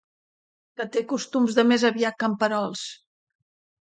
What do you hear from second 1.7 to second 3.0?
més aviat camperols.